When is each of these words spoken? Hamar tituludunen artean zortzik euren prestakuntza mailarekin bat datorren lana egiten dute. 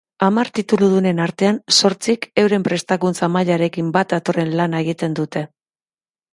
Hamar 0.27 0.49
tituludunen 0.59 1.21
artean 1.25 1.59
zortzik 1.75 2.25
euren 2.45 2.67
prestakuntza 2.69 3.31
mailarekin 3.37 3.95
bat 4.01 4.17
datorren 4.17 4.59
lana 4.63 4.85
egiten 4.89 5.23
dute. 5.23 5.49